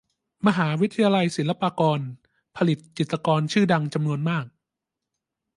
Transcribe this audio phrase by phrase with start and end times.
[0.47, 1.99] มหาวิทยาลัยศิลปากร
[2.55, 4.45] ผลิตจิตรกรชื่อดังจำนวนมาก